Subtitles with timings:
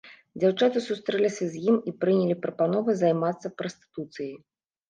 [0.43, 4.35] Дзяўчаты сустрэліся з ім і прынялі прапанову займацца прастытуцыяй.